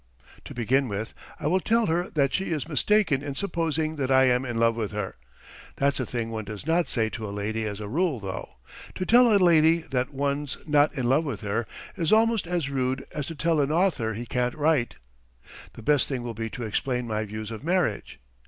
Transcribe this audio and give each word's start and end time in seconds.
To 0.45 0.55
begin 0.55 0.87
with, 0.87 1.13
I 1.39 1.45
will 1.45 1.59
tell 1.59 1.85
her 1.85 2.09
that 2.15 2.33
she 2.33 2.45
is 2.45 2.67
mistaken 2.67 3.21
in 3.21 3.35
supposing 3.35 3.97
that 3.97 4.09
I 4.09 4.23
am 4.23 4.45
in 4.45 4.57
love 4.57 4.75
with 4.75 4.89
her. 4.93 5.15
That's 5.75 5.99
a 5.99 6.07
thing 6.07 6.31
one 6.31 6.45
does 6.45 6.65
not 6.65 6.89
say 6.89 7.07
to 7.11 7.27
a 7.27 7.29
lady 7.29 7.65
as 7.65 7.79
a 7.79 7.87
rule, 7.87 8.19
though. 8.19 8.55
To 8.95 9.05
tell 9.05 9.31
a 9.31 9.37
lady 9.37 9.81
that 9.91 10.11
one's 10.11 10.57
not 10.65 10.91
in 10.95 11.07
love 11.07 11.23
with 11.25 11.41
her, 11.41 11.67
is 11.95 12.11
almost 12.11 12.47
as 12.47 12.67
rude 12.67 13.05
as 13.13 13.27
to 13.27 13.35
tell 13.35 13.61
an 13.61 13.71
author 13.71 14.15
he 14.15 14.25
can't 14.25 14.55
write. 14.57 14.95
The 15.73 15.83
best 15.83 16.07
thing 16.07 16.23
will 16.23 16.33
be 16.33 16.49
to 16.49 16.63
explain 16.63 17.05
my 17.05 17.23
views 17.23 17.51
of 17.51 17.63
marriage. 17.63 18.19